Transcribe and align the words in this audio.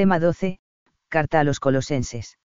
Tema 0.00 0.18
12. 0.18 0.58
Carta 1.10 1.40
a 1.40 1.44
los 1.44 1.60
colosenses. 1.60 2.38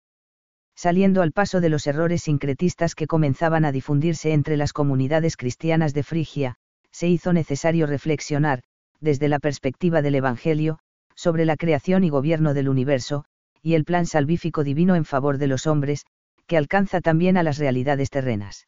Saliendo 0.75 1.21
al 1.21 1.31
paso 1.31 1.61
de 1.61 1.69
los 1.69 1.87
errores 1.87 2.23
sincretistas 2.23 2.95
que 2.95 3.07
comenzaban 3.07 3.63
a 3.63 3.71
difundirse 3.71 4.33
entre 4.33 4.57
las 4.57 4.73
comunidades 4.73 5.37
cristianas 5.37 5.93
de 5.93 6.03
Frigia, 6.03 6.55
se 6.91 7.07
hizo 7.07 7.31
necesario 7.31 7.87
reflexionar, 7.87 8.61
desde 8.99 9.29
la 9.29 9.39
perspectiva 9.39 10.01
del 10.01 10.15
Evangelio, 10.15 10.79
sobre 11.15 11.45
la 11.45 11.55
creación 11.55 12.03
y 12.03 12.09
gobierno 12.09 12.53
del 12.53 12.67
universo, 12.67 13.23
y 13.61 13.75
el 13.75 13.85
plan 13.85 14.05
salvífico 14.05 14.65
divino 14.65 14.95
en 14.95 15.05
favor 15.05 15.37
de 15.37 15.47
los 15.47 15.65
hombres, 15.65 16.05
que 16.47 16.57
alcanza 16.57 16.99
también 16.99 17.37
a 17.37 17.43
las 17.43 17.57
realidades 17.57 18.09
terrenas. 18.09 18.67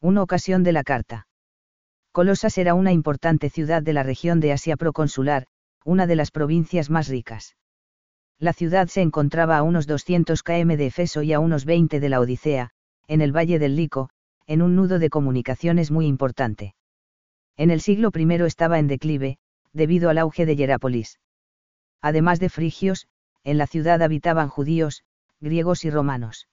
Una 0.00 0.22
ocasión 0.22 0.62
de 0.62 0.70
la 0.70 0.84
carta. 0.84 1.26
Colosas 2.12 2.56
era 2.56 2.74
una 2.74 2.92
importante 2.92 3.50
ciudad 3.50 3.82
de 3.82 3.94
la 3.94 4.04
región 4.04 4.38
de 4.38 4.52
Asia 4.52 4.76
proconsular, 4.76 5.48
una 5.84 6.06
de 6.06 6.14
las 6.14 6.30
provincias 6.30 6.88
más 6.88 7.08
ricas. 7.08 7.56
La 8.38 8.52
ciudad 8.52 8.88
se 8.88 9.00
encontraba 9.00 9.56
a 9.56 9.62
unos 9.62 9.86
200 9.86 10.42
km 10.42 10.76
de 10.76 10.86
Efeso 10.86 11.22
y 11.22 11.32
a 11.32 11.40
unos 11.40 11.64
20 11.64 12.00
de 12.00 12.08
la 12.08 12.20
Odisea, 12.20 12.70
en 13.08 13.22
el 13.22 13.34
valle 13.34 13.58
del 13.58 13.76
Lico, 13.76 14.10
en 14.46 14.60
un 14.60 14.76
nudo 14.76 14.98
de 14.98 15.08
comunicaciones 15.08 15.90
muy 15.90 16.06
importante. 16.06 16.74
En 17.56 17.70
el 17.70 17.80
siglo 17.80 18.10
I 18.14 18.42
estaba 18.44 18.78
en 18.78 18.88
declive, 18.88 19.38
debido 19.72 20.10
al 20.10 20.18
auge 20.18 20.44
de 20.44 20.54
Hierápolis. 20.54 21.18
Además 22.02 22.38
de 22.38 22.50
frigios, 22.50 23.08
en 23.42 23.56
la 23.56 23.66
ciudad 23.66 24.02
habitaban 24.02 24.48
judíos, 24.48 25.02
griegos 25.40 25.84
y 25.84 25.90
romanos. 25.90 26.46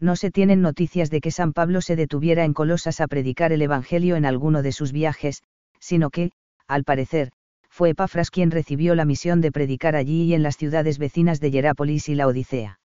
No 0.00 0.16
se 0.16 0.30
tienen 0.30 0.60
noticias 0.60 1.08
de 1.08 1.20
que 1.20 1.30
San 1.30 1.52
Pablo 1.52 1.80
se 1.80 1.94
detuviera 1.94 2.44
en 2.44 2.52
Colosas 2.52 3.00
a 3.00 3.06
predicar 3.06 3.52
el 3.52 3.62
Evangelio 3.62 4.16
en 4.16 4.26
alguno 4.26 4.62
de 4.62 4.72
sus 4.72 4.92
viajes, 4.92 5.42
sino 5.78 6.10
que, 6.10 6.32
al 6.66 6.84
parecer, 6.84 7.30
fue 7.76 7.90
Epafras 7.90 8.30
quien 8.30 8.50
recibió 8.50 8.94
la 8.94 9.04
misión 9.04 9.42
de 9.42 9.52
predicar 9.52 9.96
allí 9.96 10.22
y 10.22 10.32
en 10.32 10.42
las 10.42 10.56
ciudades 10.56 10.96
vecinas 10.96 11.40
de 11.40 11.50
Hierápolis 11.50 12.08
y 12.08 12.14
la 12.14 12.26
Odisea. 12.26 12.80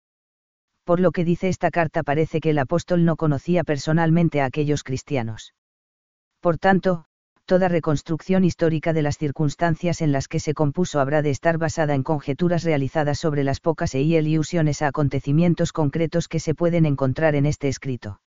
Por 0.84 0.98
lo 0.98 1.12
que 1.12 1.26
dice 1.26 1.50
esta 1.50 1.70
carta 1.70 2.02
parece 2.02 2.40
que 2.40 2.48
el 2.48 2.58
apóstol 2.58 3.04
no 3.04 3.16
conocía 3.16 3.64
personalmente 3.64 4.40
a 4.40 4.46
aquellos 4.46 4.84
cristianos. 4.84 5.52
Por 6.40 6.56
tanto, 6.56 7.04
toda 7.44 7.68
reconstrucción 7.68 8.44
histórica 8.44 8.94
de 8.94 9.02
las 9.02 9.18
circunstancias 9.18 10.00
en 10.00 10.10
las 10.10 10.26
que 10.26 10.40
se 10.40 10.54
compuso 10.54 11.00
habrá 11.00 11.20
de 11.20 11.32
estar 11.32 11.58
basada 11.58 11.94
en 11.94 12.02
conjeturas 12.02 12.64
realizadas 12.64 13.18
sobre 13.18 13.44
las 13.44 13.60
pocas 13.60 13.94
e 13.94 14.00
ilusiones 14.00 14.80
a 14.80 14.86
acontecimientos 14.86 15.70
concretos 15.72 16.28
que 16.28 16.40
se 16.40 16.54
pueden 16.54 16.86
encontrar 16.86 17.34
en 17.34 17.44
este 17.44 17.68
escrito. 17.68 18.22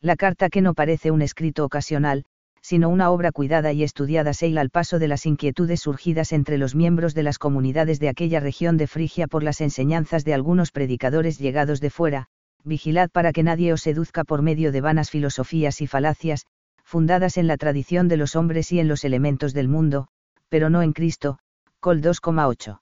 La 0.00 0.16
carta 0.16 0.48
que 0.48 0.62
no 0.62 0.74
parece 0.74 1.12
un 1.12 1.22
escrito 1.22 1.64
ocasional, 1.64 2.24
sino 2.66 2.88
una 2.88 3.10
obra 3.10 3.30
cuidada 3.30 3.72
y 3.72 3.84
estudiada 3.84 4.34
seila 4.34 4.60
al 4.60 4.70
paso 4.70 4.98
de 4.98 5.06
las 5.06 5.24
inquietudes 5.24 5.82
surgidas 5.82 6.32
entre 6.32 6.58
los 6.58 6.74
miembros 6.74 7.14
de 7.14 7.22
las 7.22 7.38
comunidades 7.38 8.00
de 8.00 8.08
aquella 8.08 8.40
región 8.40 8.76
de 8.76 8.88
Frigia 8.88 9.28
por 9.28 9.44
las 9.44 9.60
enseñanzas 9.60 10.24
de 10.24 10.34
algunos 10.34 10.72
predicadores 10.72 11.38
llegados 11.38 11.80
de 11.80 11.90
fuera, 11.90 12.26
vigilad 12.64 13.08
para 13.10 13.30
que 13.30 13.44
nadie 13.44 13.72
os 13.72 13.82
seduzca 13.82 14.24
por 14.24 14.42
medio 14.42 14.72
de 14.72 14.80
vanas 14.80 15.10
filosofías 15.10 15.80
y 15.80 15.86
falacias, 15.86 16.44
fundadas 16.82 17.36
en 17.36 17.46
la 17.46 17.56
tradición 17.56 18.08
de 18.08 18.16
los 18.16 18.34
hombres 18.34 18.72
y 18.72 18.80
en 18.80 18.88
los 18.88 19.04
elementos 19.04 19.54
del 19.54 19.68
mundo, 19.68 20.08
pero 20.48 20.68
no 20.68 20.82
en 20.82 20.92
Cristo, 20.92 21.38
Col 21.78 22.02
2,8. 22.02 22.80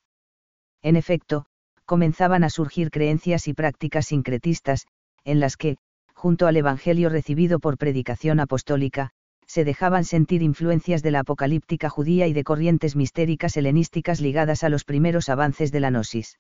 En 0.81 0.97
efecto, 0.97 1.45
comenzaban 1.85 2.43
a 2.43 2.49
surgir 2.49 2.91
creencias 2.91 3.49
y 3.49 3.53
prácticas 3.53 4.07
sincretistas, 4.07 4.87
en 5.25 5.41
las 5.41 5.59
que, 5.59 5.77
junto 6.15 6.47
al 6.47 6.57
Evangelio 6.57 7.11
recibido 7.11 7.59
por 7.59 7.77
predicación 7.77 8.41
apostólica, 8.41 9.13
se 9.47 9.65
dejaban 9.65 10.05
sentir 10.05 10.43
influencias 10.43 11.03
de 11.03 11.11
la 11.11 11.21
apocalíptica 11.21 11.89
judía 11.89 12.27
y 12.27 12.33
de 12.33 12.45
corrientes 12.45 12.97
mistéricas 12.97 13.57
helenísticas 13.57 14.21
ligadas 14.21 14.65
a 14.65 14.69
los 14.69 14.85
primeros 14.85 15.29
avances 15.29 15.73
de 15.73 15.81
la 15.81 15.91
gnosis. 15.91 16.39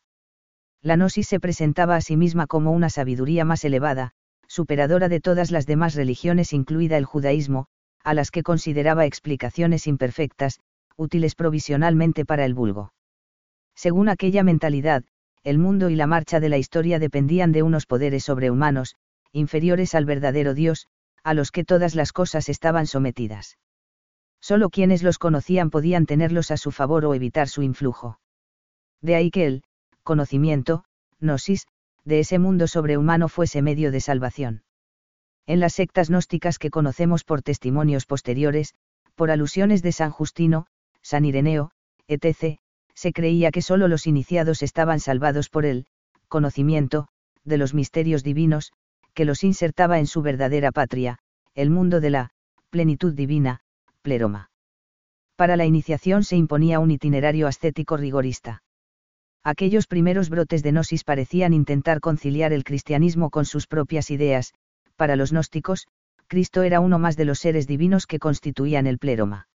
La 0.82 0.96
gnosis 0.96 1.28
se 1.28 1.40
presentaba 1.40 1.96
a 1.96 2.00
sí 2.00 2.16
misma 2.16 2.46
como 2.46 2.72
una 2.72 2.90
sabiduría 2.90 3.44
más 3.44 3.64
elevada, 3.64 4.12
superadora 4.46 5.08
de 5.08 5.20
todas 5.20 5.50
las 5.50 5.66
demás 5.66 5.94
religiones 5.94 6.52
incluida 6.52 6.96
el 6.96 7.04
judaísmo, 7.04 7.66
a 8.02 8.14
las 8.14 8.30
que 8.30 8.42
consideraba 8.42 9.06
explicaciones 9.06 9.86
imperfectas, 9.86 10.60
útiles 10.96 11.34
provisionalmente 11.34 12.24
para 12.24 12.44
el 12.44 12.54
vulgo. 12.54 12.92
Según 13.74 14.08
aquella 14.08 14.42
mentalidad, 14.42 15.04
el 15.42 15.58
mundo 15.58 15.90
y 15.90 15.96
la 15.96 16.06
marcha 16.06 16.40
de 16.40 16.48
la 16.48 16.58
historia 16.58 16.98
dependían 16.98 17.52
de 17.52 17.62
unos 17.62 17.86
poderes 17.86 18.24
sobrehumanos, 18.24 18.94
inferiores 19.32 19.94
al 19.94 20.04
verdadero 20.04 20.54
Dios, 20.54 20.86
a 21.24 21.34
los 21.34 21.50
que 21.50 21.64
todas 21.64 21.94
las 21.94 22.12
cosas 22.12 22.48
estaban 22.48 22.86
sometidas. 22.86 23.58
Solo 24.40 24.68
quienes 24.68 25.02
los 25.02 25.18
conocían 25.18 25.70
podían 25.70 26.04
tenerlos 26.04 26.50
a 26.50 26.58
su 26.58 26.70
favor 26.70 27.06
o 27.06 27.14
evitar 27.14 27.48
su 27.48 27.62
influjo. 27.62 28.20
De 29.00 29.16
ahí 29.16 29.30
que 29.30 29.46
el 29.46 29.64
conocimiento, 30.02 30.84
gnosis, 31.18 31.66
de 32.04 32.20
ese 32.20 32.38
mundo 32.38 32.68
sobrehumano 32.68 33.28
fuese 33.28 33.62
medio 33.62 33.90
de 33.90 34.00
salvación. 34.00 34.64
En 35.46 35.60
las 35.60 35.72
sectas 35.72 36.10
gnósticas 36.10 36.58
que 36.58 36.70
conocemos 36.70 37.24
por 37.24 37.40
testimonios 37.40 38.04
posteriores, 38.04 38.74
por 39.14 39.30
alusiones 39.30 39.82
de 39.82 39.92
San 39.92 40.10
Justino, 40.10 40.66
San 41.00 41.24
Ireneo, 41.24 41.70
etc., 42.06 42.58
se 42.94 43.12
creía 43.12 43.50
que 43.50 43.62
sólo 43.62 43.88
los 43.88 44.06
iniciados 44.06 44.62
estaban 44.62 45.00
salvados 45.00 45.48
por 45.48 45.64
el 45.64 45.86
conocimiento 46.28 47.08
de 47.44 47.58
los 47.58 47.72
misterios 47.72 48.22
divinos, 48.22 48.72
que 49.14 49.24
los 49.24 49.44
insertaba 49.44 49.98
en 49.98 50.06
su 50.06 50.22
verdadera 50.22 50.72
patria, 50.72 51.18
el 51.54 51.70
mundo 51.70 52.00
de 52.00 52.10
la 52.10 52.30
plenitud 52.70 53.14
divina, 53.14 53.60
pleroma. 54.02 54.50
Para 55.36 55.56
la 55.56 55.64
iniciación 55.64 56.24
se 56.24 56.36
imponía 56.36 56.80
un 56.80 56.90
itinerario 56.90 57.46
ascético 57.46 57.96
rigorista 57.96 58.62
aquellos 59.44 59.86
primeros 59.86 60.30
brotes 60.30 60.62
de 60.62 60.72
gnosis 60.72 61.04
parecían 61.04 61.52
intentar 61.52 62.00
conciliar 62.00 62.52
el 62.52 62.64
cristianismo 62.64 63.28
con 63.28 63.44
sus 63.44 63.66
propias 63.66 64.10
ideas, 64.10 64.54
para 64.96 65.16
los 65.16 65.32
gnósticos, 65.32 65.86
Cristo 66.26 66.62
era 66.62 66.80
uno 66.80 66.98
más 66.98 67.16
de 67.16 67.26
los 67.26 67.38
seres 67.38 67.66
divinos 67.66 68.06
que 68.06 68.18
constituían 68.18 68.86
el 68.86 68.98
pléroma. 68.98 69.48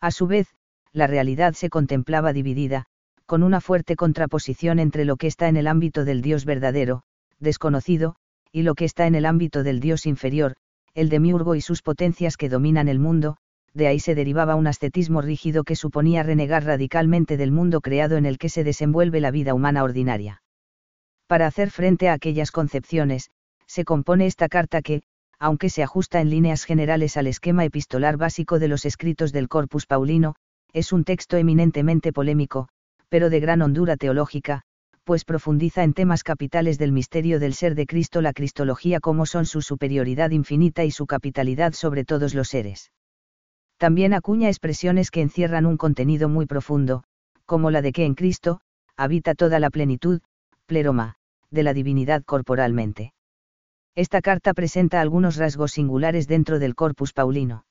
A 0.00 0.10
su 0.10 0.26
vez, 0.26 0.48
la 0.92 1.06
realidad 1.06 1.54
se 1.54 1.70
contemplaba 1.70 2.34
dividida, 2.34 2.84
con 3.24 3.42
una 3.42 3.62
fuerte 3.62 3.96
contraposición 3.96 4.78
entre 4.78 5.06
lo 5.06 5.16
que 5.16 5.26
está 5.26 5.48
en 5.48 5.56
el 5.56 5.66
ámbito 5.66 6.04
del 6.04 6.20
Dios 6.20 6.44
verdadero, 6.44 7.02
desconocido, 7.40 8.16
y 8.56 8.62
lo 8.62 8.74
que 8.74 8.86
está 8.86 9.06
en 9.06 9.14
el 9.14 9.26
ámbito 9.26 9.62
del 9.62 9.80
Dios 9.80 10.06
inferior, 10.06 10.54
el 10.94 11.10
demiurgo 11.10 11.56
y 11.56 11.60
sus 11.60 11.82
potencias 11.82 12.38
que 12.38 12.48
dominan 12.48 12.88
el 12.88 12.98
mundo, 12.98 13.36
de 13.74 13.86
ahí 13.86 14.00
se 14.00 14.14
derivaba 14.14 14.54
un 14.54 14.66
ascetismo 14.66 15.20
rígido 15.20 15.62
que 15.62 15.76
suponía 15.76 16.22
renegar 16.22 16.64
radicalmente 16.64 17.36
del 17.36 17.52
mundo 17.52 17.82
creado 17.82 18.16
en 18.16 18.24
el 18.24 18.38
que 18.38 18.48
se 18.48 18.64
desenvuelve 18.64 19.20
la 19.20 19.30
vida 19.30 19.52
humana 19.52 19.84
ordinaria. 19.84 20.40
Para 21.26 21.46
hacer 21.46 21.70
frente 21.70 22.08
a 22.08 22.14
aquellas 22.14 22.50
concepciones, 22.50 23.28
se 23.66 23.84
compone 23.84 24.24
esta 24.24 24.48
carta 24.48 24.80
que, 24.80 25.02
aunque 25.38 25.68
se 25.68 25.82
ajusta 25.82 26.22
en 26.22 26.30
líneas 26.30 26.64
generales 26.64 27.18
al 27.18 27.26
esquema 27.26 27.66
epistolar 27.66 28.16
básico 28.16 28.58
de 28.58 28.68
los 28.68 28.86
escritos 28.86 29.34
del 29.34 29.48
Corpus 29.48 29.84
Paulino, 29.84 30.34
es 30.72 30.94
un 30.94 31.04
texto 31.04 31.36
eminentemente 31.36 32.10
polémico, 32.10 32.70
pero 33.10 33.28
de 33.28 33.38
gran 33.38 33.60
hondura 33.60 33.98
teológica, 33.98 34.62
pues 35.06 35.24
profundiza 35.24 35.84
en 35.84 35.92
temas 35.92 36.24
capitales 36.24 36.78
del 36.78 36.90
misterio 36.90 37.38
del 37.38 37.54
ser 37.54 37.76
de 37.76 37.86
Cristo, 37.86 38.20
la 38.22 38.32
Cristología 38.32 38.98
como 38.98 39.24
son 39.24 39.46
su 39.46 39.62
superioridad 39.62 40.32
infinita 40.32 40.84
y 40.84 40.90
su 40.90 41.06
capitalidad 41.06 41.74
sobre 41.74 42.04
todos 42.04 42.34
los 42.34 42.48
seres. 42.48 42.90
También 43.76 44.14
acuña 44.14 44.48
expresiones 44.48 45.12
que 45.12 45.20
encierran 45.20 45.64
un 45.64 45.76
contenido 45.76 46.28
muy 46.28 46.46
profundo, 46.46 47.04
como 47.44 47.70
la 47.70 47.82
de 47.82 47.92
que 47.92 48.04
en 48.04 48.16
Cristo, 48.16 48.60
habita 48.96 49.36
toda 49.36 49.60
la 49.60 49.70
plenitud, 49.70 50.22
pleroma, 50.66 51.14
de 51.52 51.62
la 51.62 51.72
divinidad 51.72 52.24
corporalmente. 52.24 53.14
Esta 53.94 54.20
carta 54.20 54.54
presenta 54.54 55.00
algunos 55.00 55.36
rasgos 55.36 55.70
singulares 55.70 56.26
dentro 56.26 56.58
del 56.58 56.74
corpus 56.74 57.12
paulino. 57.12 57.64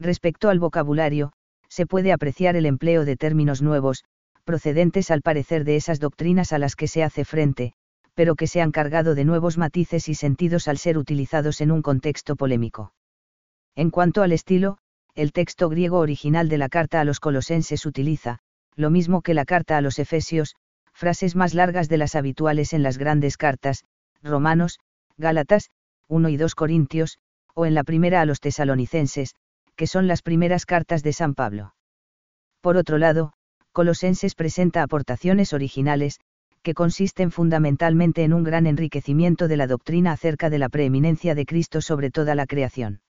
Respecto 0.00 0.48
al 0.50 0.58
vocabulario, 0.58 1.30
se 1.68 1.86
puede 1.86 2.12
apreciar 2.12 2.56
el 2.56 2.66
empleo 2.66 3.04
de 3.04 3.16
términos 3.16 3.62
nuevos, 3.62 4.02
procedentes 4.48 5.10
al 5.10 5.20
parecer 5.20 5.64
de 5.64 5.76
esas 5.76 6.00
doctrinas 6.00 6.54
a 6.54 6.58
las 6.58 6.74
que 6.74 6.88
se 6.88 7.02
hace 7.02 7.26
frente, 7.26 7.74
pero 8.14 8.34
que 8.34 8.46
se 8.46 8.62
han 8.62 8.72
cargado 8.72 9.14
de 9.14 9.26
nuevos 9.26 9.58
matices 9.58 10.08
y 10.08 10.14
sentidos 10.14 10.68
al 10.68 10.78
ser 10.78 10.96
utilizados 10.96 11.60
en 11.60 11.70
un 11.70 11.82
contexto 11.82 12.34
polémico. 12.34 12.94
En 13.76 13.90
cuanto 13.90 14.22
al 14.22 14.32
estilo, 14.32 14.78
el 15.14 15.32
texto 15.32 15.68
griego 15.68 15.98
original 15.98 16.48
de 16.48 16.56
la 16.56 16.70
carta 16.70 16.98
a 16.98 17.04
los 17.04 17.20
colosenses 17.20 17.84
utiliza, 17.84 18.38
lo 18.74 18.88
mismo 18.88 19.20
que 19.20 19.34
la 19.34 19.44
carta 19.44 19.76
a 19.76 19.82
los 19.82 19.98
efesios, 19.98 20.56
frases 20.94 21.36
más 21.36 21.52
largas 21.52 21.90
de 21.90 21.98
las 21.98 22.14
habituales 22.14 22.72
en 22.72 22.82
las 22.82 22.96
grandes 22.96 23.36
cartas, 23.36 23.84
Romanos, 24.22 24.78
Gálatas, 25.18 25.68
1 26.08 26.26
y 26.30 26.38
2 26.38 26.54
Corintios, 26.54 27.18
o 27.54 27.66
en 27.66 27.74
la 27.74 27.84
primera 27.84 28.22
a 28.22 28.24
los 28.24 28.40
tesalonicenses, 28.40 29.34
que 29.76 29.86
son 29.86 30.06
las 30.06 30.22
primeras 30.22 30.64
cartas 30.64 31.02
de 31.02 31.12
San 31.12 31.34
Pablo. 31.34 31.74
Por 32.62 32.78
otro 32.78 32.96
lado, 32.96 33.34
Colosenses 33.78 34.34
presenta 34.34 34.82
aportaciones 34.82 35.52
originales, 35.52 36.18
que 36.64 36.74
consisten 36.74 37.30
fundamentalmente 37.30 38.24
en 38.24 38.32
un 38.32 38.42
gran 38.42 38.66
enriquecimiento 38.66 39.46
de 39.46 39.56
la 39.56 39.68
doctrina 39.68 40.10
acerca 40.10 40.50
de 40.50 40.58
la 40.58 40.68
preeminencia 40.68 41.36
de 41.36 41.46
Cristo 41.46 41.80
sobre 41.80 42.10
toda 42.10 42.34
la 42.34 42.46
creación. 42.46 43.02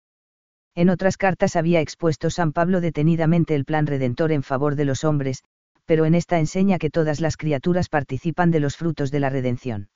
En 0.74 0.90
otras 0.90 1.16
cartas 1.16 1.56
había 1.56 1.80
expuesto 1.80 2.28
San 2.28 2.52
Pablo 2.52 2.82
detenidamente 2.82 3.54
el 3.54 3.64
plan 3.64 3.86
redentor 3.86 4.30
en 4.30 4.42
favor 4.42 4.76
de 4.76 4.84
los 4.84 5.04
hombres, 5.04 5.42
pero 5.86 6.04
en 6.04 6.14
esta 6.14 6.38
enseña 6.38 6.76
que 6.76 6.90
todas 6.90 7.22
las 7.22 7.38
criaturas 7.38 7.88
participan 7.88 8.50
de 8.50 8.60
los 8.60 8.76
frutos 8.76 9.10
de 9.10 9.20
la 9.20 9.30
redención. 9.30 9.88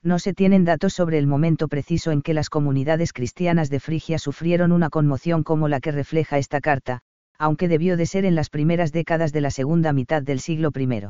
No 0.00 0.20
se 0.20 0.32
tienen 0.32 0.64
datos 0.64 0.94
sobre 0.94 1.18
el 1.18 1.26
momento 1.26 1.66
preciso 1.66 2.12
en 2.12 2.22
que 2.22 2.34
las 2.34 2.50
comunidades 2.50 3.12
cristianas 3.12 3.68
de 3.68 3.80
Frigia 3.80 4.20
sufrieron 4.20 4.70
una 4.70 4.90
conmoción 4.90 5.42
como 5.42 5.66
la 5.66 5.80
que 5.80 5.90
refleja 5.90 6.38
esta 6.38 6.60
carta, 6.60 7.00
aunque 7.38 7.68
debió 7.68 7.96
de 7.96 8.06
ser 8.06 8.24
en 8.24 8.34
las 8.34 8.50
primeras 8.50 8.92
décadas 8.92 9.32
de 9.32 9.40
la 9.40 9.50
segunda 9.50 9.92
mitad 9.92 10.22
del 10.22 10.40
siglo 10.40 10.70
I. 10.74 11.06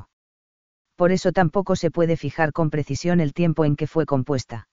Por 0.95 1.13
eso 1.13 1.33
tampoco 1.33 1.75
se 1.75 1.91
puede 1.91 2.17
fijar 2.17 2.53
con 2.53 2.71
precisión 2.71 3.21
el 3.21 3.33
tiempo 3.33 3.65
en 3.65 3.77
que 3.77 3.87
fue 3.87 4.05
compuesta. 4.05 4.69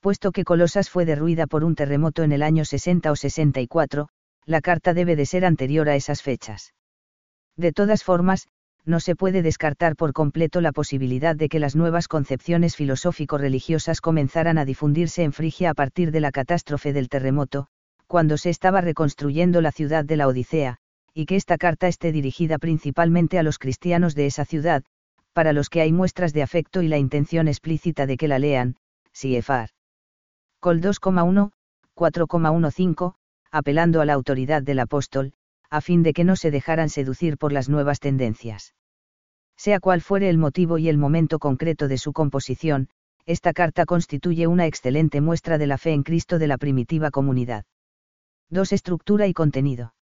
Puesto 0.00 0.32
que 0.32 0.44
Colosas 0.44 0.90
fue 0.90 1.04
derruida 1.04 1.46
por 1.46 1.64
un 1.64 1.74
terremoto 1.74 2.22
en 2.22 2.32
el 2.32 2.42
año 2.42 2.64
60 2.64 3.10
o 3.10 3.16
64, 3.16 4.08
la 4.46 4.60
carta 4.60 4.92
debe 4.92 5.16
de 5.16 5.26
ser 5.26 5.44
anterior 5.44 5.88
a 5.88 5.96
esas 5.96 6.22
fechas. 6.22 6.74
De 7.56 7.72
todas 7.72 8.02
formas, 8.02 8.48
no 8.84 9.00
se 9.00 9.16
puede 9.16 9.42
descartar 9.42 9.96
por 9.96 10.12
completo 10.12 10.60
la 10.60 10.72
posibilidad 10.72 11.34
de 11.36 11.48
que 11.48 11.58
las 11.58 11.74
nuevas 11.74 12.08
concepciones 12.08 12.76
filosófico-religiosas 12.76 14.00
comenzaran 14.00 14.58
a 14.58 14.64
difundirse 14.64 15.22
en 15.22 15.32
Frigia 15.32 15.70
a 15.70 15.74
partir 15.74 16.10
de 16.10 16.20
la 16.20 16.32
catástrofe 16.32 16.92
del 16.92 17.08
terremoto, 17.08 17.68
cuando 18.14 18.38
se 18.38 18.48
estaba 18.48 18.80
reconstruyendo 18.80 19.60
la 19.60 19.72
ciudad 19.72 20.04
de 20.04 20.16
la 20.16 20.28
Odisea, 20.28 20.76
y 21.14 21.26
que 21.26 21.34
esta 21.34 21.58
carta 21.58 21.88
esté 21.88 22.12
dirigida 22.12 22.58
principalmente 22.58 23.40
a 23.40 23.42
los 23.42 23.58
cristianos 23.58 24.14
de 24.14 24.26
esa 24.26 24.44
ciudad, 24.44 24.84
para 25.32 25.52
los 25.52 25.68
que 25.68 25.80
hay 25.80 25.90
muestras 25.90 26.32
de 26.32 26.44
afecto 26.44 26.80
y 26.82 26.86
la 26.86 26.96
intención 26.96 27.48
explícita 27.48 28.06
de 28.06 28.16
que 28.16 28.28
la 28.28 28.38
lean, 28.38 28.76
Siefar. 29.12 29.70
Col 30.60 30.80
2,1, 30.80 31.50
4,15, 31.96 33.14
apelando 33.50 34.00
a 34.00 34.04
la 34.04 34.12
autoridad 34.12 34.62
del 34.62 34.78
apóstol, 34.78 35.32
a 35.68 35.80
fin 35.80 36.04
de 36.04 36.12
que 36.12 36.22
no 36.22 36.36
se 36.36 36.52
dejaran 36.52 36.90
seducir 36.90 37.36
por 37.36 37.52
las 37.52 37.68
nuevas 37.68 37.98
tendencias. 37.98 38.76
Sea 39.56 39.80
cual 39.80 40.02
fuere 40.02 40.30
el 40.30 40.38
motivo 40.38 40.78
y 40.78 40.88
el 40.88 40.98
momento 40.98 41.40
concreto 41.40 41.88
de 41.88 41.98
su 41.98 42.12
composición, 42.12 42.90
esta 43.26 43.52
carta 43.52 43.86
constituye 43.86 44.46
una 44.46 44.66
excelente 44.66 45.20
muestra 45.20 45.58
de 45.58 45.66
la 45.66 45.78
fe 45.78 45.94
en 45.94 46.04
Cristo 46.04 46.38
de 46.38 46.46
la 46.46 46.58
primitiva 46.58 47.10
comunidad. 47.10 47.64
2. 48.50 48.72
Estructura 48.72 49.26
y 49.26 49.32
contenido. 49.32 49.94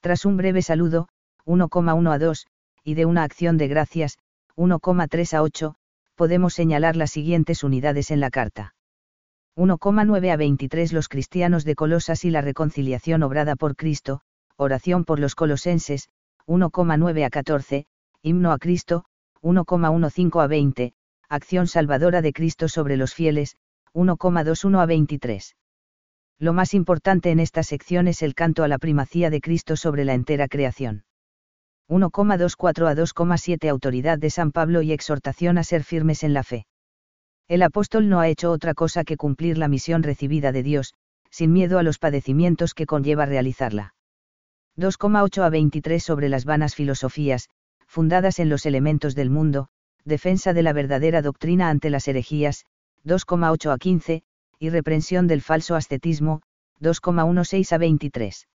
Tras 0.00 0.24
un 0.24 0.36
breve 0.36 0.62
saludo, 0.62 1.08
1,1 1.46 2.12
a 2.12 2.18
2, 2.18 2.46
y 2.84 2.94
de 2.94 3.06
una 3.06 3.22
acción 3.22 3.56
de 3.56 3.68
gracias, 3.68 4.18
1,3 4.56 5.34
a 5.34 5.42
8, 5.42 5.74
podemos 6.16 6.54
señalar 6.54 6.96
las 6.96 7.10
siguientes 7.10 7.62
unidades 7.64 8.10
en 8.10 8.20
la 8.20 8.30
carta. 8.30 8.74
1,9 9.56 10.32
a 10.32 10.36
23 10.36 10.92
Los 10.92 11.08
cristianos 11.08 11.64
de 11.64 11.74
Colosas 11.74 12.24
y 12.24 12.30
la 12.30 12.40
reconciliación 12.40 13.22
obrada 13.22 13.54
por 13.54 13.76
Cristo, 13.76 14.20
Oración 14.56 15.04
por 15.04 15.18
los 15.18 15.34
colosenses, 15.34 16.08
1,9 16.46 17.24
a 17.24 17.30
14, 17.30 17.86
Himno 18.22 18.52
a 18.52 18.58
Cristo, 18.58 19.04
1,15 19.42 20.42
a 20.42 20.46
20, 20.46 20.94
Acción 21.28 21.66
salvadora 21.66 22.22
de 22.22 22.32
Cristo 22.32 22.68
sobre 22.68 22.96
los 22.96 23.14
fieles, 23.14 23.56
1,21 23.94 24.80
a 24.80 24.86
23. 24.86 25.54
Lo 26.42 26.52
más 26.52 26.74
importante 26.74 27.30
en 27.30 27.38
esta 27.38 27.62
sección 27.62 28.08
es 28.08 28.20
el 28.20 28.34
canto 28.34 28.64
a 28.64 28.68
la 28.68 28.78
primacía 28.78 29.30
de 29.30 29.40
Cristo 29.40 29.76
sobre 29.76 30.04
la 30.04 30.14
entera 30.14 30.48
creación. 30.48 31.04
1,24 31.88 32.88
a 32.90 32.96
2,7 32.96 33.68
Autoridad 33.68 34.18
de 34.18 34.28
San 34.28 34.50
Pablo 34.50 34.82
y 34.82 34.90
exhortación 34.90 35.56
a 35.56 35.62
ser 35.62 35.84
firmes 35.84 36.24
en 36.24 36.34
la 36.34 36.42
fe. 36.42 36.66
El 37.46 37.62
apóstol 37.62 38.08
no 38.08 38.18
ha 38.18 38.26
hecho 38.26 38.50
otra 38.50 38.74
cosa 38.74 39.04
que 39.04 39.16
cumplir 39.16 39.56
la 39.56 39.68
misión 39.68 40.02
recibida 40.02 40.50
de 40.50 40.64
Dios, 40.64 40.94
sin 41.30 41.52
miedo 41.52 41.78
a 41.78 41.84
los 41.84 42.00
padecimientos 42.00 42.74
que 42.74 42.86
conlleva 42.86 43.24
realizarla. 43.24 43.94
2,8 44.76 45.44
a 45.44 45.48
23 45.48 46.02
sobre 46.02 46.28
las 46.28 46.44
vanas 46.44 46.74
filosofías, 46.74 47.50
fundadas 47.86 48.40
en 48.40 48.48
los 48.48 48.66
elementos 48.66 49.14
del 49.14 49.30
mundo, 49.30 49.68
defensa 50.04 50.52
de 50.52 50.64
la 50.64 50.72
verdadera 50.72 51.22
doctrina 51.22 51.70
ante 51.70 51.88
las 51.88 52.08
herejías, 52.08 52.64
2,8 53.04 53.72
a 53.72 53.78
15, 53.78 54.24
y 54.62 54.70
reprensión 54.70 55.26
del 55.26 55.42
falso 55.42 55.74
ascetismo, 55.74 56.40
2,16 56.80 57.72
a 57.72 57.78
23. 57.78 58.46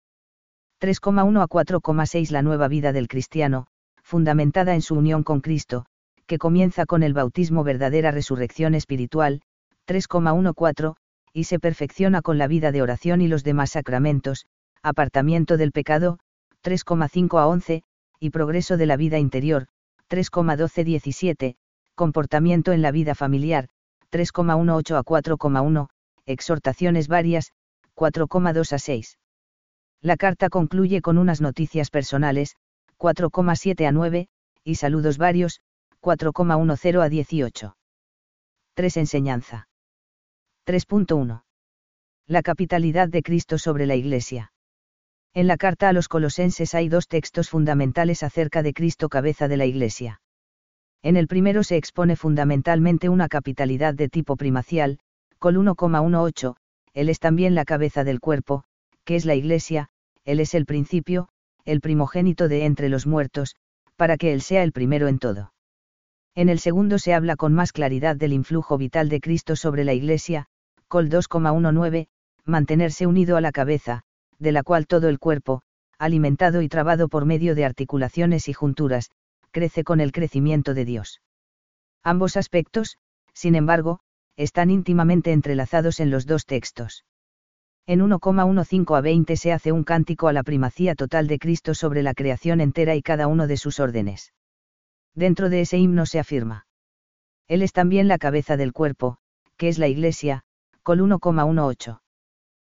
3,1 0.79 1.41
a 1.41 1.47
4,6 1.47 2.31
La 2.31 2.41
nueva 2.41 2.69
vida 2.69 2.93
del 2.93 3.09
cristiano, 3.09 3.67
fundamentada 4.03 4.73
en 4.73 4.81
su 4.81 4.95
unión 4.95 5.23
con 5.23 5.41
Cristo, 5.41 5.85
que 6.25 6.37
comienza 6.37 6.85
con 6.85 7.03
el 7.03 7.13
bautismo 7.13 7.65
verdadera 7.65 8.11
resurrección 8.11 8.73
espiritual, 8.73 9.41
3,14, 9.85 10.95
y 11.33 11.43
se 11.43 11.59
perfecciona 11.59 12.21
con 12.21 12.37
la 12.37 12.47
vida 12.47 12.71
de 12.71 12.81
oración 12.81 13.19
y 13.19 13.27
los 13.27 13.43
demás 13.43 13.71
sacramentos, 13.71 14.45
apartamiento 14.81 15.57
del 15.57 15.73
pecado, 15.73 16.19
3,5 16.63 17.37
a 17.37 17.47
11, 17.47 17.83
y 18.21 18.29
progreso 18.29 18.77
de 18.77 18.85
la 18.85 18.95
vida 18.95 19.19
interior, 19.19 19.67
3,12-17, 20.09 21.57
comportamiento 21.95 22.71
en 22.71 22.81
la 22.81 22.91
vida 22.91 23.13
familiar, 23.13 23.67
3,18 24.09 24.95
a 24.95 25.03
4,1, 25.03 25.89
exhortaciones 26.27 27.07
varias, 27.07 27.53
4,2 27.95 28.73
a 28.73 28.79
6. 28.79 29.17
La 30.01 30.17
carta 30.17 30.49
concluye 30.49 31.01
con 31.01 31.17
unas 31.17 31.41
noticias 31.41 31.89
personales, 31.89 32.55
4,7 32.99 33.87
a 33.87 33.91
9, 33.91 34.27
y 34.63 34.75
saludos 34.75 35.17
varios, 35.17 35.61
4,10 36.01 37.01
a 37.01 37.09
18. 37.09 37.77
3. 38.75 38.97
Enseñanza. 38.97 39.67
3.1. 40.67 41.43
La 42.27 42.41
capitalidad 42.43 43.07
de 43.07 43.23
Cristo 43.23 43.57
sobre 43.57 43.87
la 43.87 43.95
Iglesia. 43.95 44.51
En 45.33 45.47
la 45.47 45.57
carta 45.57 45.89
a 45.89 45.93
los 45.93 46.07
colosenses 46.07 46.75
hay 46.75 46.89
dos 46.89 47.07
textos 47.07 47.49
fundamentales 47.49 48.21
acerca 48.21 48.61
de 48.63 48.73
Cristo 48.73 49.09
cabeza 49.09 49.47
de 49.47 49.57
la 49.57 49.65
Iglesia. 49.65 50.21
En 51.01 51.15
el 51.15 51.27
primero 51.27 51.63
se 51.63 51.77
expone 51.77 52.15
fundamentalmente 52.15 53.07
una 53.09 53.27
capitalidad 53.29 53.93
de 53.93 54.09
tipo 54.09 54.35
primacial, 54.35 54.99
col 55.37 55.57
1,18, 55.57 56.55
Él 56.93 57.09
es 57.09 57.19
también 57.19 57.55
la 57.55 57.65
cabeza 57.65 58.03
del 58.03 58.19
cuerpo, 58.19 58.63
que 59.03 59.15
es 59.15 59.25
la 59.25 59.35
Iglesia, 59.35 59.89
Él 60.25 60.39
es 60.39 60.53
el 60.53 60.65
principio, 60.65 61.29
el 61.65 61.81
primogénito 61.81 62.47
de 62.47 62.65
entre 62.65 62.89
los 62.89 63.05
muertos, 63.05 63.55
para 63.95 64.17
que 64.17 64.33
Él 64.33 64.41
sea 64.41 64.63
el 64.63 64.71
primero 64.71 65.07
en 65.07 65.19
todo. 65.19 65.53
En 66.35 66.49
el 66.49 66.59
segundo 66.59 66.99
se 66.99 67.13
habla 67.13 67.35
con 67.35 67.53
más 67.53 67.71
claridad 67.71 68.15
del 68.15 68.33
influjo 68.33 68.77
vital 68.77 69.09
de 69.09 69.19
Cristo 69.19 69.55
sobre 69.55 69.83
la 69.83 69.93
Iglesia, 69.93 70.45
col 70.87 71.09
2,19, 71.09 72.07
mantenerse 72.45 73.07
unido 73.07 73.37
a 73.37 73.41
la 73.41 73.51
cabeza, 73.51 74.03
de 74.39 74.51
la 74.51 74.63
cual 74.63 74.87
todo 74.87 75.09
el 75.09 75.19
cuerpo, 75.19 75.61
alimentado 75.97 76.61
y 76.61 76.69
trabado 76.69 77.09
por 77.09 77.25
medio 77.25 77.55
de 77.55 77.65
articulaciones 77.65 78.47
y 78.49 78.53
junturas, 78.53 79.09
crece 79.51 79.83
con 79.83 79.99
el 79.99 80.11
crecimiento 80.11 80.73
de 80.73 80.85
Dios. 80.85 81.21
Ambos 82.03 82.37
aspectos, 82.37 82.97
sin 83.33 83.55
embargo, 83.55 83.99
están 84.37 84.69
íntimamente 84.69 85.33
entrelazados 85.33 85.99
en 85.99 86.11
los 86.11 86.25
dos 86.25 86.45
textos. 86.45 87.03
En 87.87 88.01
1,15 88.01 88.97
a 88.97 89.01
20 89.01 89.35
se 89.35 89.51
hace 89.51 89.71
un 89.71 89.83
cántico 89.83 90.27
a 90.27 90.33
la 90.33 90.43
primacía 90.43 90.93
total 90.93 91.27
de 91.27 91.39
Cristo 91.39 91.73
sobre 91.73 92.03
la 92.03 92.13
creación 92.13 92.61
entera 92.61 92.95
y 92.95 93.01
cada 93.01 93.27
uno 93.27 93.47
de 93.47 93.57
sus 93.57 93.79
órdenes. 93.79 94.33
Dentro 95.15 95.49
de 95.49 95.61
ese 95.61 95.77
himno 95.77 96.05
se 96.05 96.19
afirma. 96.19 96.67
Él 97.47 97.61
es 97.61 97.71
también 97.71 98.07
la 98.07 98.17
cabeza 98.17 98.57
del 98.57 98.73
cuerpo, 98.73 99.17
que 99.55 99.69
es 99.69 99.79
la 99.79 99.87
Iglesia, 99.87 100.43
col 100.83 100.99
1,18. 100.99 102.01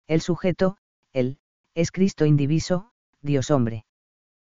El 0.07 0.21
sujeto, 0.21 0.77
él, 1.13 1.39
es 1.75 1.91
Cristo 1.93 2.25
indiviso, 2.25 2.91
Dios 3.21 3.51
hombre. 3.51 3.85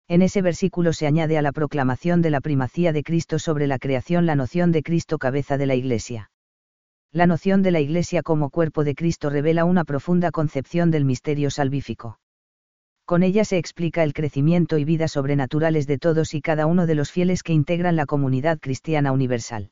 En 0.07 0.21
ese 0.21 0.41
versículo 0.41 0.91
se 0.91 1.07
añade 1.07 1.37
a 1.37 1.41
la 1.41 1.53
proclamación 1.53 2.21
de 2.21 2.29
la 2.29 2.41
primacía 2.41 2.91
de 2.91 3.03
Cristo 3.03 3.39
sobre 3.39 3.67
la 3.67 3.79
creación 3.79 4.25
la 4.25 4.35
noción 4.35 4.73
de 4.73 4.83
Cristo 4.83 5.17
cabeza 5.17 5.57
de 5.57 5.65
la 5.65 5.75
Iglesia. 5.75 6.30
La 7.13 7.27
noción 7.27 7.61
de 7.61 7.71
la 7.71 7.81
Iglesia 7.81 8.23
como 8.23 8.49
cuerpo 8.49 8.85
de 8.85 8.95
Cristo 8.95 9.29
revela 9.29 9.65
una 9.65 9.83
profunda 9.83 10.31
concepción 10.31 10.91
del 10.91 11.03
misterio 11.03 11.49
salvífico. 11.49 12.19
Con 13.03 13.21
ella 13.21 13.43
se 13.43 13.57
explica 13.57 14.03
el 14.03 14.13
crecimiento 14.13 14.77
y 14.77 14.85
vida 14.85 15.09
sobrenaturales 15.09 15.87
de 15.87 15.97
todos 15.97 16.33
y 16.33 16.41
cada 16.41 16.67
uno 16.67 16.87
de 16.87 16.95
los 16.95 17.11
fieles 17.11 17.43
que 17.43 17.51
integran 17.51 17.97
la 17.97 18.05
comunidad 18.05 18.59
cristiana 18.61 19.11
universal. 19.11 19.71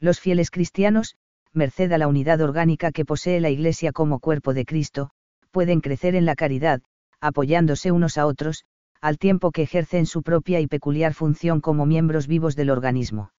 Los 0.00 0.18
fieles 0.18 0.50
cristianos, 0.50 1.16
merced 1.52 1.92
a 1.92 1.98
la 1.98 2.08
unidad 2.08 2.40
orgánica 2.40 2.90
que 2.90 3.04
posee 3.04 3.38
la 3.40 3.50
Iglesia 3.50 3.92
como 3.92 4.18
cuerpo 4.18 4.54
de 4.54 4.64
Cristo, 4.64 5.10
pueden 5.50 5.82
crecer 5.82 6.14
en 6.14 6.24
la 6.24 6.36
caridad, 6.36 6.80
apoyándose 7.20 7.92
unos 7.92 8.16
a 8.16 8.24
otros, 8.24 8.64
al 9.02 9.18
tiempo 9.18 9.50
que 9.50 9.60
ejercen 9.60 10.06
su 10.06 10.22
propia 10.22 10.60
y 10.60 10.68
peculiar 10.68 11.12
función 11.12 11.60
como 11.60 11.84
miembros 11.84 12.26
vivos 12.26 12.56
del 12.56 12.70
organismo. 12.70 13.30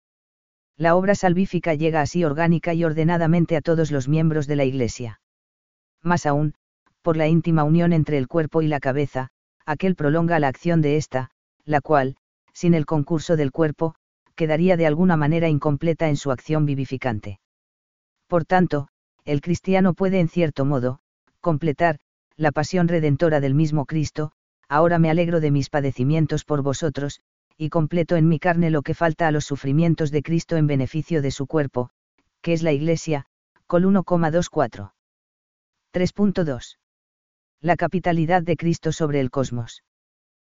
La 0.78 0.94
obra 0.94 1.16
salvífica 1.16 1.74
llega 1.74 2.00
así 2.00 2.24
orgánica 2.24 2.72
y 2.72 2.84
ordenadamente 2.84 3.56
a 3.56 3.60
todos 3.60 3.90
los 3.90 4.06
miembros 4.06 4.46
de 4.46 4.54
la 4.54 4.64
Iglesia. 4.64 5.20
Más 6.04 6.24
aún, 6.24 6.54
por 7.02 7.16
la 7.16 7.26
íntima 7.26 7.64
unión 7.64 7.92
entre 7.92 8.16
el 8.16 8.28
cuerpo 8.28 8.62
y 8.62 8.68
la 8.68 8.78
cabeza, 8.78 9.30
aquel 9.66 9.96
prolonga 9.96 10.38
la 10.38 10.46
acción 10.46 10.80
de 10.80 10.96
ésta, 10.96 11.30
la 11.64 11.80
cual, 11.80 12.14
sin 12.52 12.74
el 12.74 12.86
concurso 12.86 13.36
del 13.36 13.50
cuerpo, 13.50 13.96
quedaría 14.36 14.76
de 14.76 14.86
alguna 14.86 15.16
manera 15.16 15.48
incompleta 15.48 16.08
en 16.08 16.16
su 16.16 16.30
acción 16.30 16.64
vivificante. 16.64 17.40
Por 18.28 18.44
tanto, 18.44 18.86
el 19.24 19.40
cristiano 19.40 19.94
puede 19.94 20.20
en 20.20 20.28
cierto 20.28 20.64
modo, 20.64 21.00
completar, 21.40 21.98
la 22.36 22.52
pasión 22.52 22.86
redentora 22.86 23.40
del 23.40 23.54
mismo 23.54 23.84
Cristo, 23.84 24.30
ahora 24.68 25.00
me 25.00 25.10
alegro 25.10 25.40
de 25.40 25.50
mis 25.50 25.70
padecimientos 25.70 26.44
por 26.44 26.62
vosotros, 26.62 27.20
y 27.58 27.70
completo 27.70 28.16
en 28.16 28.28
mi 28.28 28.38
carne 28.38 28.70
lo 28.70 28.82
que 28.82 28.94
falta 28.94 29.26
a 29.26 29.32
los 29.32 29.44
sufrimientos 29.44 30.12
de 30.12 30.22
Cristo 30.22 30.56
en 30.56 30.68
beneficio 30.68 31.20
de 31.20 31.32
su 31.32 31.46
cuerpo, 31.46 31.90
que 32.40 32.52
es 32.52 32.62
la 32.62 32.72
Iglesia, 32.72 33.26
col 33.66 33.84
1,24. 33.84 34.92
3.2. 35.92 36.78
La 37.60 37.76
capitalidad 37.76 38.42
de 38.42 38.56
Cristo 38.56 38.92
sobre 38.92 39.20
el 39.20 39.30
cosmos. 39.30 39.82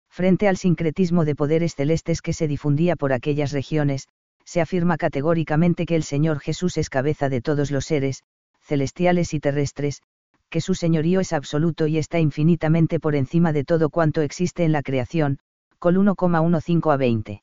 Frente 0.08 0.46
al 0.46 0.56
sincretismo 0.56 1.24
de 1.24 1.34
poderes 1.34 1.74
celestes 1.74 2.22
que 2.22 2.32
se 2.32 2.46
difundía 2.46 2.94
por 2.94 3.12
aquellas 3.12 3.50
regiones, 3.50 4.06
se 4.44 4.60
afirma 4.60 4.96
categóricamente 4.96 5.86
que 5.86 5.96
el 5.96 6.04
Señor 6.04 6.38
Jesús 6.38 6.76
es 6.76 6.88
cabeza 6.88 7.28
de 7.28 7.40
todos 7.40 7.70
los 7.72 7.86
seres, 7.86 8.22
celestiales 8.60 9.34
y 9.34 9.40
terrestres, 9.40 10.02
que 10.50 10.60
su 10.60 10.74
señorío 10.74 11.18
es 11.20 11.32
absoluto 11.32 11.86
y 11.88 11.98
está 11.98 12.20
infinitamente 12.20 13.00
por 13.00 13.16
encima 13.16 13.52
de 13.52 13.64
todo 13.64 13.90
cuanto 13.90 14.20
existe 14.20 14.64
en 14.64 14.72
la 14.72 14.82
creación, 14.82 15.38
col 15.82 15.96
1,15 15.96 16.92
a 16.92 16.96
20. 16.96 17.42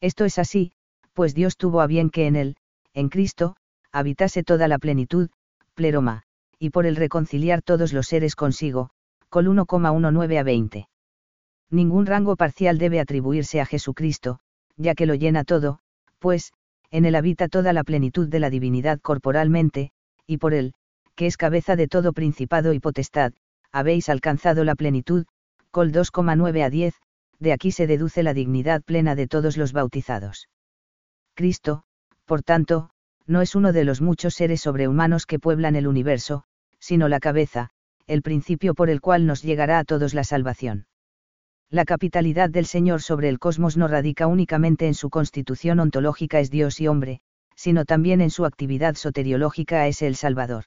Esto 0.00 0.24
es 0.24 0.38
así, 0.38 0.70
pues 1.12 1.34
Dios 1.34 1.56
tuvo 1.56 1.80
a 1.80 1.88
bien 1.88 2.08
que 2.08 2.28
en 2.28 2.36
él, 2.36 2.56
en 2.94 3.08
Cristo, 3.08 3.56
habitase 3.90 4.44
toda 4.44 4.68
la 4.68 4.78
plenitud, 4.78 5.30
pleroma, 5.74 6.22
y 6.60 6.70
por 6.70 6.86
el 6.86 6.94
reconciliar 6.94 7.62
todos 7.62 7.92
los 7.92 8.06
seres 8.06 8.36
consigo, 8.36 8.90
col 9.28 9.48
1,19 9.48 10.38
a 10.38 10.42
20. 10.44 10.88
Ningún 11.68 12.06
rango 12.06 12.36
parcial 12.36 12.78
debe 12.78 13.00
atribuirse 13.00 13.60
a 13.60 13.66
Jesucristo, 13.66 14.38
ya 14.76 14.94
que 14.94 15.06
lo 15.06 15.16
llena 15.16 15.42
todo, 15.42 15.80
pues, 16.20 16.52
en 16.92 17.06
él 17.06 17.16
habita 17.16 17.48
toda 17.48 17.72
la 17.72 17.82
plenitud 17.82 18.28
de 18.28 18.38
la 18.38 18.50
divinidad 18.50 19.00
corporalmente, 19.00 19.90
y 20.28 20.36
por 20.36 20.54
él, 20.54 20.74
que 21.16 21.26
es 21.26 21.36
cabeza 21.36 21.74
de 21.74 21.88
todo 21.88 22.12
principado 22.12 22.72
y 22.72 22.78
potestad, 22.78 23.32
habéis 23.72 24.08
alcanzado 24.08 24.62
la 24.62 24.76
plenitud, 24.76 25.26
col 25.72 25.90
2,9 25.90 26.62
a 26.62 26.70
10, 26.70 26.94
de 27.38 27.52
aquí 27.52 27.72
se 27.72 27.86
deduce 27.86 28.22
la 28.22 28.34
dignidad 28.34 28.82
plena 28.82 29.14
de 29.14 29.26
todos 29.26 29.56
los 29.56 29.72
bautizados. 29.72 30.48
Cristo, 31.34 31.84
por 32.24 32.42
tanto, 32.42 32.90
no 33.26 33.42
es 33.42 33.54
uno 33.54 33.72
de 33.72 33.84
los 33.84 34.00
muchos 34.00 34.34
seres 34.34 34.62
sobrehumanos 34.62 35.26
que 35.26 35.38
pueblan 35.38 35.76
el 35.76 35.86
universo, 35.86 36.44
sino 36.80 37.08
la 37.08 37.20
cabeza, 37.20 37.70
el 38.06 38.22
principio 38.22 38.74
por 38.74 38.90
el 38.90 39.00
cual 39.00 39.26
nos 39.26 39.42
llegará 39.42 39.78
a 39.78 39.84
todos 39.84 40.14
la 40.14 40.24
salvación. 40.24 40.86
La 41.70 41.84
capitalidad 41.84 42.48
del 42.48 42.64
Señor 42.64 43.02
sobre 43.02 43.28
el 43.28 43.38
cosmos 43.38 43.76
no 43.76 43.88
radica 43.88 44.26
únicamente 44.26 44.86
en 44.86 44.94
su 44.94 45.10
constitución 45.10 45.80
ontológica 45.80 46.40
es 46.40 46.50
Dios 46.50 46.80
y 46.80 46.88
hombre, 46.88 47.20
sino 47.54 47.84
también 47.84 48.22
en 48.22 48.30
su 48.30 48.46
actividad 48.46 48.94
soteriológica 48.94 49.86
es 49.86 50.00
el 50.00 50.16
Salvador. 50.16 50.64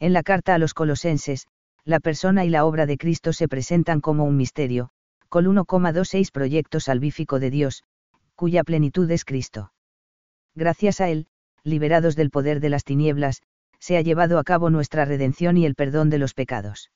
En 0.00 0.12
la 0.12 0.24
carta 0.24 0.54
a 0.54 0.58
los 0.58 0.74
colosenses, 0.74 1.46
la 1.84 2.00
persona 2.00 2.44
y 2.44 2.50
la 2.50 2.64
obra 2.64 2.86
de 2.86 2.98
Cristo 2.98 3.32
se 3.32 3.46
presentan 3.46 4.00
como 4.00 4.24
un 4.24 4.36
misterio, 4.36 4.90
col 5.28 5.46
1,26 5.46 6.30
proyecto 6.32 6.80
salvífico 6.80 7.38
de 7.38 7.50
Dios, 7.50 7.84
cuya 8.34 8.64
plenitud 8.64 9.10
es 9.10 9.24
Cristo. 9.24 9.72
Gracias 10.54 11.00
a 11.00 11.08
él, 11.08 11.26
liberados 11.64 12.16
del 12.16 12.30
poder 12.30 12.60
de 12.60 12.68
las 12.70 12.84
tinieblas, 12.84 13.42
se 13.78 13.96
ha 13.96 14.00
llevado 14.00 14.38
a 14.38 14.44
cabo 14.44 14.70
nuestra 14.70 15.04
redención 15.04 15.56
y 15.56 15.66
el 15.66 15.74
perdón 15.74 16.10
de 16.10 16.18
los 16.18 16.34
pecados. 16.34 16.90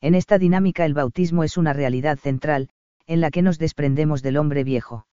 En 0.00 0.14
esta 0.14 0.38
dinámica 0.38 0.84
el 0.84 0.94
bautismo 0.94 1.44
es 1.44 1.56
una 1.56 1.72
realidad 1.72 2.18
central, 2.18 2.68
en 3.06 3.20
la 3.20 3.30
que 3.30 3.42
nos 3.42 3.58
desprendemos 3.58 4.22
del 4.22 4.36
hombre 4.36 4.64
viejo. 4.64 5.06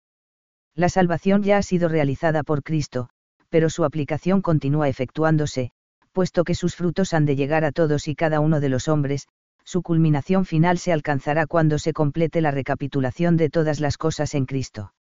La 0.74 0.88
salvación 0.88 1.42
ya 1.42 1.58
ha 1.58 1.62
sido 1.62 1.88
realizada 1.88 2.42
por 2.42 2.62
Cristo, 2.62 3.08
pero 3.50 3.68
su 3.68 3.84
aplicación 3.84 4.40
continúa 4.40 4.88
efectuándose, 4.88 5.70
puesto 6.12 6.44
que 6.44 6.54
sus 6.54 6.74
frutos 6.74 7.12
han 7.12 7.26
de 7.26 7.36
llegar 7.36 7.64
a 7.64 7.72
todos 7.72 8.08
y 8.08 8.14
cada 8.14 8.40
uno 8.40 8.60
de 8.60 8.68
los 8.70 8.88
hombres, 8.88 9.28
su 9.64 9.82
culminación 9.82 10.44
final 10.44 10.78
se 10.78 10.92
alcanzará 10.92 11.46
cuando 11.46 11.78
se 11.78 11.92
complete 11.92 12.40
la 12.40 12.50
recapitulación 12.50 13.36
de 13.36 13.50
todas 13.50 13.80
las 13.80 13.96
cosas 13.96 14.34
en 14.34 14.46
Cristo. 14.46 14.92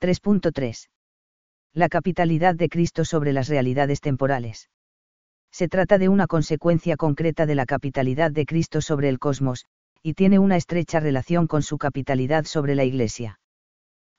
3.3. 0.00 0.88
La 1.72 1.88
capitalidad 1.88 2.54
de 2.54 2.68
Cristo 2.68 3.04
sobre 3.04 3.32
las 3.32 3.48
realidades 3.48 4.00
temporales. 4.00 4.70
Se 5.52 5.68
trata 5.68 5.98
de 5.98 6.08
una 6.08 6.26
consecuencia 6.26 6.96
concreta 6.96 7.46
de 7.46 7.54
la 7.54 7.66
capitalidad 7.66 8.30
de 8.30 8.46
Cristo 8.46 8.80
sobre 8.80 9.08
el 9.08 9.18
cosmos, 9.18 9.66
y 10.02 10.14
tiene 10.14 10.38
una 10.38 10.56
estrecha 10.56 11.00
relación 11.00 11.46
con 11.46 11.62
su 11.62 11.76
capitalidad 11.76 12.44
sobre 12.44 12.74
la 12.74 12.84
Iglesia. 12.84 13.38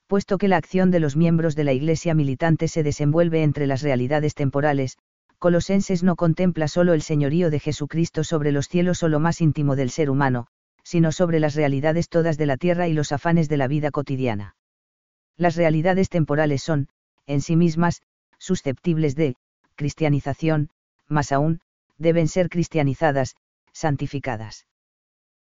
Puesto 0.08 0.38
que 0.38 0.48
la 0.48 0.58
acción 0.58 0.92
de 0.92 1.00
los 1.00 1.16
miembros 1.16 1.56
de 1.56 1.64
la 1.64 1.74
Iglesia 1.74 2.14
militante 2.14 2.68
se 2.68 2.84
desenvuelve 2.84 3.44
entre 3.44 3.66
las 3.66 3.82
realidades 3.82 4.36
temporales, 4.36 4.98
Colosenses 5.42 6.04
no 6.04 6.16
contempla 6.18 6.68
solo 6.68 6.94
el 6.94 7.02
señorío 7.02 7.50
de 7.50 7.60
Jesucristo 7.60 8.24
sobre 8.24 8.52
los 8.52 8.68
cielos 8.68 9.02
o 9.02 9.08
lo 9.08 9.20
más 9.20 9.42
íntimo 9.42 9.76
del 9.76 9.90
ser 9.90 10.12
humano, 10.12 10.46
sino 10.84 11.12
sobre 11.12 11.40
las 11.40 11.56
realidades 11.56 12.10
todas 12.10 12.38
de 12.38 12.46
la 12.46 12.58
tierra 12.58 12.88
y 12.88 12.94
los 12.94 13.12
afanes 13.12 13.50
de 13.50 13.58
la 13.58 13.68
vida 13.68 13.90
cotidiana. 13.90 14.56
Las 15.38 15.56
realidades 15.56 16.10
temporales 16.10 16.62
son, 16.62 16.90
en 17.26 17.42
sí 17.42 17.56
mismas, 17.56 18.04
susceptibles 18.38 19.16
de, 19.16 19.36
cristianización, 19.74 20.70
más 21.08 21.32
aún, 21.32 21.62
deben 21.98 22.28
ser 22.28 22.48
cristianizadas, 22.48 23.36
santificadas. 23.74 24.68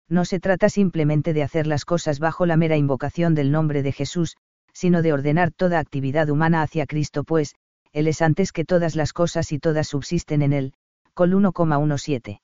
No 0.09 0.25
se 0.25 0.39
trata 0.39 0.69
simplemente 0.69 1.31
de 1.31 1.43
hacer 1.43 1.67
las 1.67 1.85
cosas 1.85 2.17
bajo 2.17 2.47
la 2.47 2.57
mera 2.57 2.75
invocación 2.75 3.35
del 3.35 3.51
nombre 3.51 3.83
de 3.83 3.91
Jesús, 3.91 4.35
sino 4.73 5.03
de 5.03 5.13
ordenar 5.13 5.51
toda 5.51 5.77
actividad 5.77 6.27
humana 6.31 6.63
hacia 6.63 6.87
Cristo, 6.87 7.23
pues, 7.23 7.53
Él 7.93 8.07
es 8.07 8.21
antes 8.21 8.51
que 8.51 8.65
todas 8.65 8.95
las 8.95 9.13
cosas 9.13 9.51
y 9.51 9.59
todas 9.59 9.87
subsisten 9.87 10.41
en 10.41 10.53
Él, 10.53 10.73
col 11.13 11.33
1,17. 11.33 12.39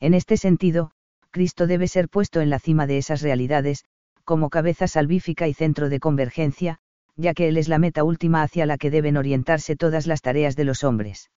En 0.00 0.14
este 0.14 0.36
sentido, 0.36 0.90
Cristo 1.30 1.66
debe 1.66 1.88
ser 1.88 2.08
puesto 2.08 2.40
en 2.40 2.50
la 2.50 2.58
cima 2.58 2.86
de 2.86 2.98
esas 2.98 3.22
realidades, 3.22 3.84
como 4.24 4.50
cabeza 4.50 4.86
salvífica 4.86 5.48
y 5.48 5.54
centro 5.54 5.88
de 5.88 6.00
convergencia, 6.00 6.78
ya 7.16 7.34
que 7.34 7.48
Él 7.48 7.56
es 7.56 7.68
la 7.68 7.78
meta 7.78 8.04
última 8.04 8.42
hacia 8.42 8.66
la 8.66 8.78
que 8.78 8.90
deben 8.90 9.16
orientarse 9.16 9.74
todas 9.74 10.06
las 10.06 10.20
tareas 10.20 10.54
de 10.54 10.64
los 10.64 10.84
hombres. 10.84 11.30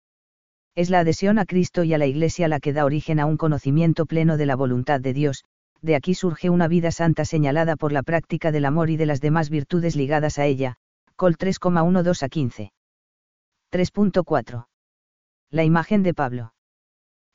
Es 0.75 0.91
la 0.91 1.01
adhesión 1.01 1.39
a 1.39 1.47
Cristo 1.47 1.85
y 1.85 1.95
a 1.95 1.99
la 1.99 2.07
Iglesia 2.07 2.49
la 2.49 2.61
que 2.61 2.73
da 2.73 2.85
origen 2.85 3.21
a 3.21 3.27
un 3.27 3.37
conocimiento 3.37 4.07
pleno 4.07 4.37
de 4.37 4.47
la 4.47 4.57
voluntad 4.57 5.01
de 5.01 5.13
Dios, 5.13 5.45
de 5.83 5.95
aquí 5.95 6.15
surge 6.15 6.51
una 6.51 6.69
vida 6.69 6.91
santa 6.91 7.25
señalada 7.25 7.77
por 7.77 7.93
la 7.93 8.03
práctica 8.03 8.53
del 8.53 8.65
amor 8.65 8.91
y 8.91 8.97
de 8.97 9.07
las 9.07 9.21
demás 9.21 9.51
virtudes 9.51 9.97
ligadas 9.97 10.39
a 10.39 10.47
ella, 10.47 10.77
Col 11.17 11.37
3,12 11.37 12.23
a 12.23 12.29
15. 12.29 12.73
3.4. 13.73 14.67
La 15.51 15.65
imagen 15.65 16.03
de 16.03 16.13
Pablo. 16.13 16.55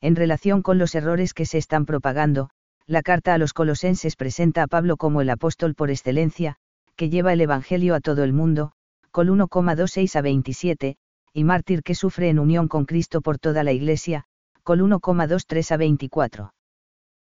En 0.01 0.15
relación 0.15 0.62
con 0.62 0.77
los 0.77 0.94
errores 0.94 1.34
que 1.34 1.46
se 1.46 1.58
están 1.58 1.86
propagando, 1.86 2.50
la 2.86 3.01
carta 3.01 3.34
a 3.34 3.38
los 3.38 3.54
colosenses 3.54 4.15
presenta 4.15 4.63
a 4.63 4.68
Pablo 4.68 4.98
como 4.98 5.22
el 5.22 5.30
apóstol 5.30 5.75
por 5.75 5.89
excelencia, 5.89 6.58
que 6.96 7.10
lleva 7.10 7.34
el 7.34 7.42
Evangelio 7.42 7.96
a 7.96 8.01
todo 8.01 8.24
el 8.24 8.34
mundo, 8.34 8.74
Col 9.12 9.30
1,26 9.30 10.15
a 10.18 10.22
27, 10.22 10.98
y 11.32 11.44
mártir 11.46 11.84
que 11.84 11.96
sufre 11.96 12.30
en 12.30 12.39
unión 12.39 12.68
con 12.68 12.86
Cristo 12.86 13.22
por 13.22 13.39
toda 13.39 13.63
la 13.63 13.72
Iglesia, 13.72 14.25
col 14.63 14.82
1,23 14.82 15.72
a 15.72 15.77
24. 15.77 16.54